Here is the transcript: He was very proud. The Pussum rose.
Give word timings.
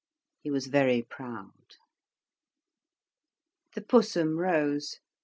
He 0.41 0.49
was 0.49 0.65
very 0.65 1.03
proud. 1.03 1.75
The 3.75 3.81
Pussum 3.81 4.39
rose. 4.39 4.97